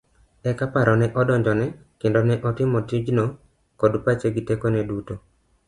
[0.51, 1.65] Eka paro ne odonjone
[2.01, 3.29] kendo ne otimo tijno
[3.83, 5.23] kod pache gi teko ne duto.